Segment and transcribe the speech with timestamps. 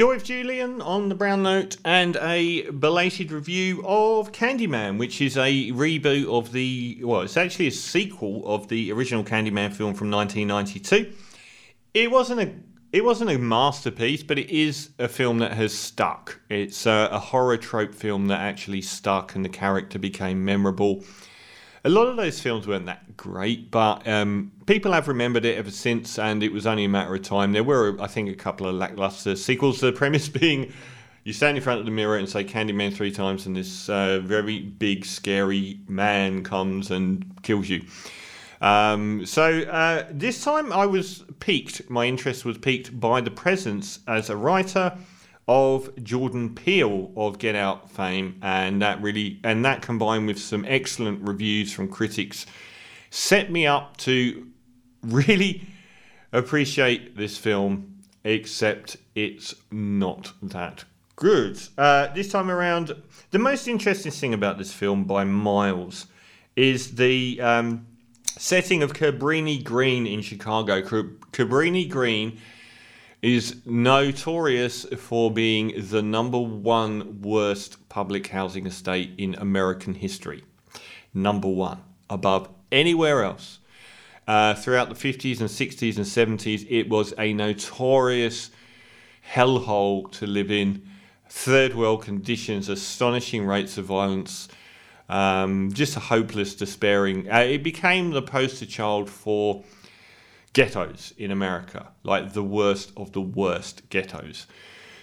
[0.00, 5.36] You're with Julian on the Brown Note and a belated review of Candyman, which is
[5.36, 10.10] a reboot of the, well, it's actually a sequel of the original Candyman film from
[10.10, 11.12] 1992.
[11.92, 12.50] It wasn't a
[12.94, 16.40] it wasn't a masterpiece, but it is a film that has stuck.
[16.48, 21.04] It's a, a horror trope film that actually stuck, and the character became memorable.
[21.82, 25.70] A lot of those films weren't that great, but um, people have remembered it ever
[25.70, 27.52] since, and it was only a matter of time.
[27.52, 29.80] There were, I think, a couple of lackluster sequels.
[29.80, 30.72] The premise being
[31.24, 34.20] you stand in front of the mirror and say Candyman three times, and this uh,
[34.20, 37.84] very big, scary man comes and kills you.
[38.60, 44.00] Um, so uh, this time I was piqued, my interest was piqued by the presence
[44.06, 44.98] as a writer
[45.50, 50.64] of Jordan Peele of Get Out fame, and that really and that combined with some
[50.64, 52.46] excellent reviews from critics
[53.10, 54.46] set me up to
[55.02, 55.66] really
[56.32, 57.96] appreciate this film.
[58.22, 60.84] Except it's not that
[61.16, 61.58] good.
[61.76, 62.94] Uh, this time around,
[63.30, 66.06] the most interesting thing about this film by miles
[66.54, 67.86] is the um,
[68.38, 70.82] setting of Cabrini Green in Chicago.
[70.82, 72.38] Cabrini Green
[73.22, 80.42] is notorious for being the number one worst public housing estate in American history.
[81.12, 83.58] Number one, above anywhere else.
[84.26, 88.50] Uh, throughout the 50s and 60s and 70s, it was a notorious
[89.34, 90.86] hellhole to live in.
[91.28, 94.48] Third world conditions, astonishing rates of violence,
[95.08, 97.30] um, just a hopeless, despairing.
[97.30, 99.64] Uh, it became the poster child for
[100.52, 104.46] ghettos in America, like the worst of the worst ghettos.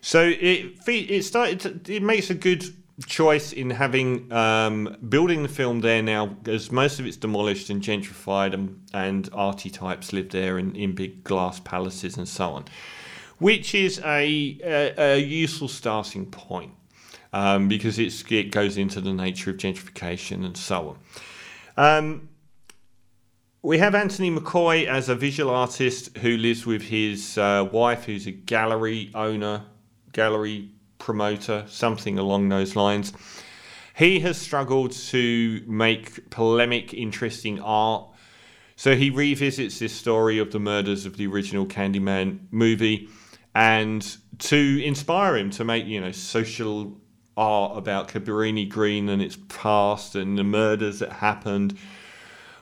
[0.00, 1.60] So it it started.
[1.60, 2.64] To, it makes a good
[3.06, 7.82] choice in having um, building the film there now, as most of it's demolished and
[7.82, 12.64] gentrified, and, and arty types live there in, in big glass palaces and so on,
[13.38, 16.72] which is a a, a useful starting point
[17.32, 20.96] um, because it's, it goes into the nature of gentrification and so
[21.76, 21.98] on.
[21.98, 22.28] Um,
[23.62, 28.26] we have Anthony McCoy as a visual artist who lives with his uh, wife, who's
[28.26, 29.62] a gallery owner,
[30.12, 33.12] gallery promoter, something along those lines.
[33.94, 38.08] He has struggled to make polemic, interesting art.
[38.74, 43.08] So he revisits this story of the murders of the original Candyman movie
[43.54, 46.98] and to inspire him to make, you know, social
[47.36, 51.78] art about Cabrini Green and its past and the murders that happened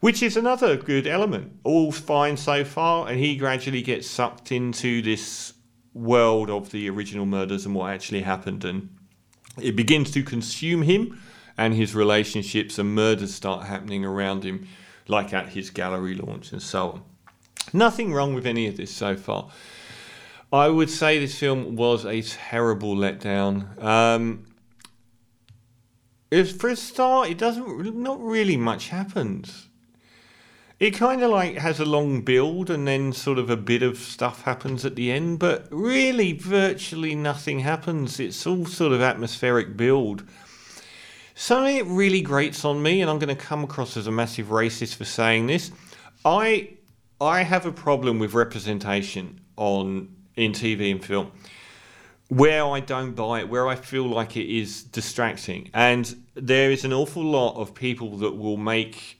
[0.00, 1.58] which is another good element.
[1.64, 5.54] All fine so far, and he gradually gets sucked into this
[5.94, 8.90] world of the original murders and what actually happened, and
[9.60, 11.18] it begins to consume him
[11.56, 14.68] and his relationships, and murders start happening around him,
[15.08, 17.02] like at his gallery launch and so on.
[17.72, 19.48] Nothing wrong with any of this so far.
[20.52, 23.82] I would say this film was a terrible letdown.
[23.82, 24.44] Um,
[26.58, 29.68] for a start, it doesn't not really much happens.
[30.78, 33.96] It kind of like has a long build and then sort of a bit of
[33.96, 38.20] stuff happens at the end, but really virtually nothing happens.
[38.20, 40.24] It's all sort of atmospheric build.
[41.34, 44.48] Something that really grates on me, and I'm going to come across as a massive
[44.48, 45.70] racist for saying this.
[46.24, 46.70] I
[47.20, 51.32] I have a problem with representation on in TV and film
[52.28, 55.70] where I don't buy it, where I feel like it is distracting.
[55.72, 59.15] And there is an awful lot of people that will make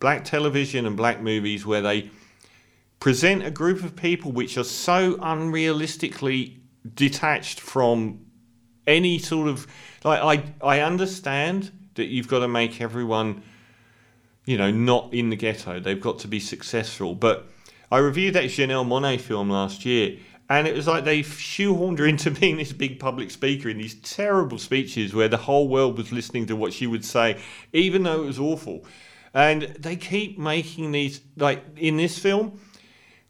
[0.00, 2.10] black television and black movies where they
[2.98, 6.56] present a group of people which are so unrealistically
[6.94, 8.26] detached from
[8.86, 9.66] any sort of
[10.02, 10.20] like
[10.62, 13.42] I I understand that you've got to make everyone
[14.46, 15.78] you know not in the ghetto.
[15.78, 17.14] They've got to be successful.
[17.14, 17.46] But
[17.92, 20.18] I reviewed that Janelle Monáe film last year
[20.48, 23.94] and it was like they shoehorned her into being this big public speaker in these
[23.96, 27.40] terrible speeches where the whole world was listening to what she would say
[27.72, 28.84] even though it was awful
[29.32, 32.60] and they keep making these, like in this film,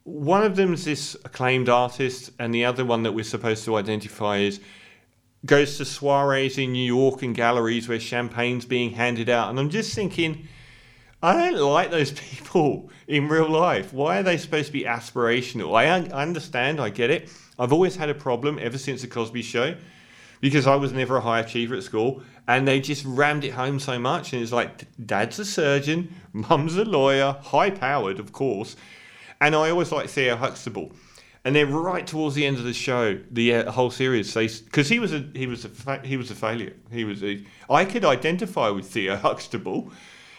[0.04, 3.76] one of them is this acclaimed artist, and the other one that we're supposed to
[3.76, 4.60] identify is
[5.46, 9.50] goes to soirees in New York and galleries where champagne's being handed out.
[9.50, 10.48] And I'm just thinking,
[11.22, 13.92] I don't like those people in real life.
[13.92, 15.74] Why are they supposed to be aspirational?
[15.74, 17.30] I, I understand, I get it.
[17.58, 19.76] I've always had a problem ever since the Cosby Show
[20.40, 23.78] because I was never a high achiever at school, and they just rammed it home
[23.78, 24.32] so much.
[24.32, 28.74] And it's like, dad's a surgeon, mum's a lawyer, high powered, of course.
[29.40, 30.90] And I always like Theo Huxtable.
[31.44, 34.98] And then right towards the end of the show, the uh, whole series, because he
[34.98, 36.74] was a he was a fa- he was a failure.
[36.90, 39.92] He was a, I could identify with Theo Huxtable.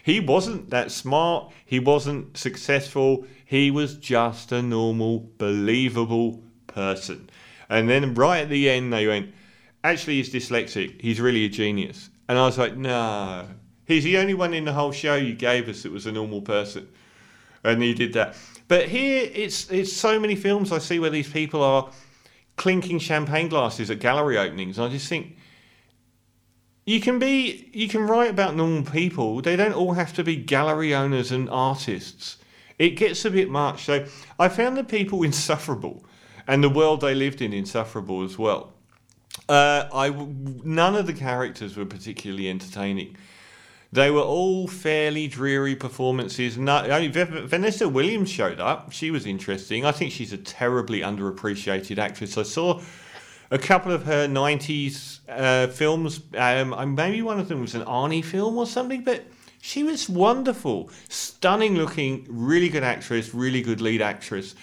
[0.04, 1.54] He wasn't that smart.
[1.66, 3.26] He wasn't successful.
[3.46, 7.30] He was just a normal, believable person.
[7.70, 9.34] And then right at the end, they went,
[9.84, 11.02] actually, he's dyslexic.
[11.02, 12.10] He's really a genius.
[12.28, 13.48] And I was like, no,
[13.86, 16.42] he's the only one in the whole show you gave us that was a normal
[16.42, 16.88] person.
[17.64, 18.36] And he did that.
[18.68, 21.92] But here, it's it's so many films I see where these people are
[22.56, 24.78] clinking champagne glasses at gallery openings.
[24.78, 25.36] And I just think
[26.86, 29.42] you can be you can write about normal people.
[29.42, 32.38] They don't all have to be gallery owners and artists.
[32.80, 33.86] It gets a bit much.
[33.86, 34.06] So
[34.40, 36.04] I found the people insufferable,
[36.48, 38.74] and the world they lived in insufferable as well.
[39.52, 40.10] Uh, I
[40.64, 43.18] none of the characters were particularly entertaining.
[43.92, 46.58] They were all fairly dreary performances.
[46.58, 48.94] No, only Vanessa Williams showed up.
[48.94, 49.84] She was interesting.
[49.84, 52.38] I think she's a terribly underappreciated actress.
[52.38, 52.82] I saw
[53.50, 56.22] a couple of her 90s uh, films.
[56.38, 59.26] Um, maybe one of them was an Arnie film or something, but
[59.62, 60.90] she was wonderful.
[61.10, 64.56] Stunning looking, really good actress, really good lead actress.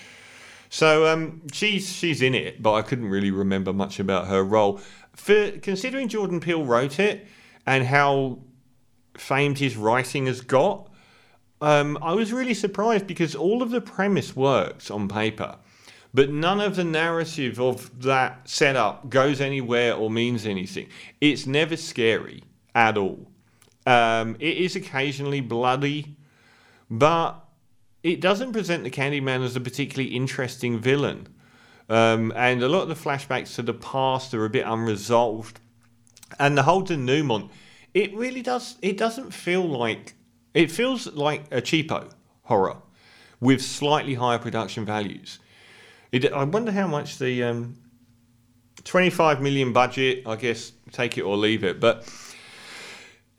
[0.71, 4.81] So um, she's she's in it, but I couldn't really remember much about her role.
[5.15, 7.27] For considering Jordan Peele wrote it
[7.67, 8.39] and how
[9.17, 10.89] famed his writing has got,
[11.61, 15.57] um, I was really surprised because all of the premise works on paper,
[16.15, 20.89] but none of the narrative of that setup goes anywhere or means anything.
[21.21, 22.45] It's never scary
[22.75, 23.27] at all.
[23.87, 26.17] Um, it is occasionally bloody,
[26.91, 27.48] but
[28.09, 31.29] it doesn't present the Candyman as a particularly interesting villain.
[31.91, 35.61] Um, and a lot of the flashbacks to the past are a bit unresolved.
[36.39, 37.51] And the whole denouement
[37.95, 38.77] it really does.
[38.83, 40.15] It doesn't feel like
[40.55, 42.11] it feels like a cheapo
[42.43, 42.77] horror
[43.41, 45.39] with slightly higher production values.
[46.13, 47.77] It, I wonder how much the um,
[48.85, 50.27] 25 million budget.
[50.27, 52.09] I guess take it or leave it, but.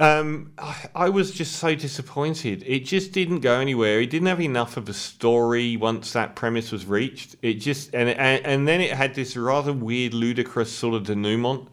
[0.01, 2.63] Um, I, I was just so disappointed.
[2.65, 3.99] It just didn't go anywhere.
[3.99, 7.35] It didn't have enough of a story once that premise was reached.
[7.41, 11.67] It just and and, and then it had this rather weird, ludicrous sort of denouement,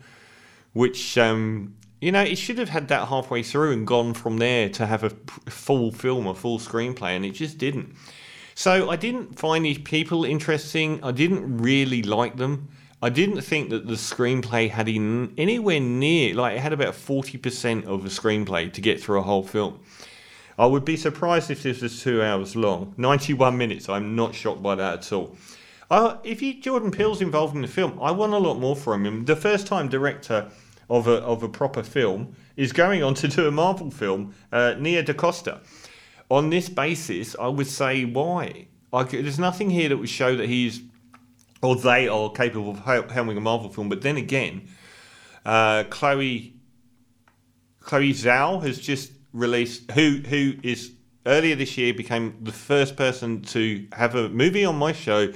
[0.73, 4.69] which um, you know, it should have had that halfway through and gone from there
[4.71, 5.11] to have a
[5.51, 7.95] full film, a full screenplay, and it just didn't.
[8.55, 11.03] So I didn't find these people interesting.
[11.03, 12.69] I didn't really like them.
[13.03, 17.85] I didn't think that the screenplay had in, anywhere near, like, it had about 40%
[17.85, 19.81] of a screenplay to get through a whole film.
[20.59, 22.95] I would be surprised if this was two hours long.
[22.97, 25.37] 91 minutes, I'm not shocked by that at all.
[25.91, 29.05] Uh, if you, Jordan Peele's involved in the film, I want a lot more from
[29.05, 29.27] him.
[29.27, 30.51] The first time director
[30.89, 34.75] of a, of a proper film is going on to do a Marvel film, uh,
[34.79, 35.61] Nia DaCosta.
[36.31, 38.69] On this basis, I would say why?
[38.91, 40.81] Like, there's nothing here that would show that he's
[41.63, 43.89] or they are capable of helming a Marvel film.
[43.89, 44.69] But then again,
[45.45, 46.55] uh, Chloe
[47.81, 50.93] Chloe Zhao has just released who who is
[51.27, 55.33] earlier this year became the first person to have a movie on my show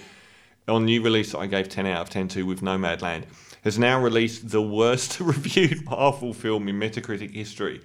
[0.68, 3.24] on new release that I gave 10 out of 10 to with Nomadland
[3.62, 7.80] has now released the worst reviewed Marvel film in Metacritic history.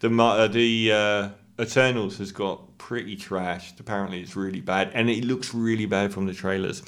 [0.00, 1.28] The uh, the uh,
[1.60, 3.78] Eternals has got pretty trashed.
[3.78, 6.82] Apparently, it's really bad, and it looks really bad from the trailers.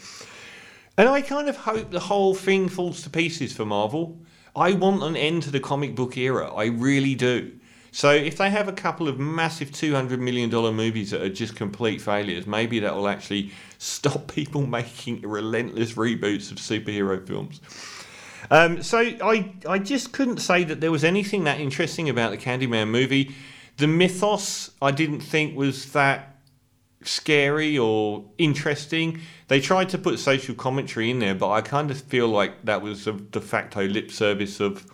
[0.96, 4.18] And I kind of hope the whole thing falls to pieces for Marvel.
[4.54, 6.52] I want an end to the comic book era.
[6.54, 7.52] I really do.
[7.90, 12.00] So if they have a couple of massive $200 million movies that are just complete
[12.00, 17.60] failures, maybe that will actually stop people making relentless reboots of superhero films.
[18.50, 22.36] Um, so I, I just couldn't say that there was anything that interesting about the
[22.36, 23.34] Candyman movie.
[23.78, 26.33] The mythos I didn't think was that
[27.04, 29.20] scary or interesting.
[29.48, 32.82] They tried to put social commentary in there, but I kind of feel like that
[32.82, 34.86] was a de facto lip service of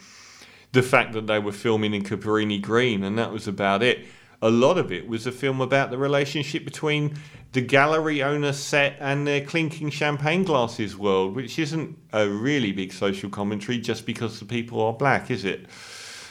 [0.72, 4.06] the fact that they were filming in Cabrini Green, and that was about it.
[4.42, 7.14] A lot of it was a film about the relationship between
[7.52, 12.92] the gallery owner set and their clinking champagne glasses world, which isn't a really big
[12.92, 15.66] social commentary just because the people are black, is it?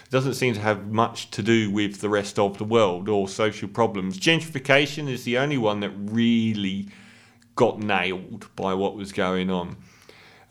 [0.10, 3.70] Doesn't seem to have much to do with the rest of the world or social
[3.70, 4.20] problems.
[4.20, 6.88] Gentrification is the only one that really
[7.56, 9.78] got nailed by what was going on.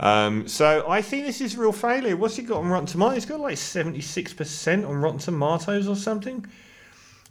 [0.01, 2.17] Um, so I think this is a real failure.
[2.17, 3.17] What's it got on Rotten Tomatoes?
[3.17, 6.47] It's got like 76% on Rotten Tomatoes or something.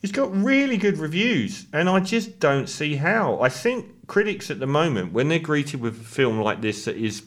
[0.04, 3.42] It's got really good reviews, and I just don't see how.
[3.42, 6.98] I think critics at the moment, when they're greeted with a film like this that
[6.98, 7.24] is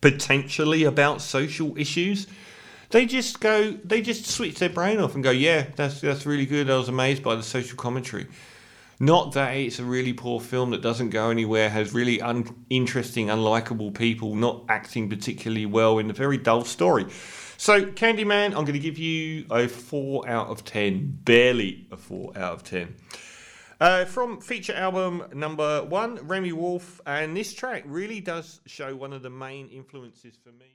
[0.00, 2.26] potentially about social issues,
[2.94, 6.46] they just go, they just switch their brain off and go, yeah, that's that's really
[6.46, 6.70] good.
[6.70, 8.28] I was amazed by the social commentary.
[9.00, 13.92] Not that it's a really poor film that doesn't go anywhere, has really uninteresting, unlikable
[13.92, 17.06] people not acting particularly well in a very dull story.
[17.56, 21.18] So, Candyman, I'm going to give you a 4 out of 10.
[21.24, 22.94] Barely a 4 out of 10.
[23.80, 29.12] Uh, from feature album number one, Remi Wolf, and this track really does show one
[29.12, 30.74] of the main influences for me.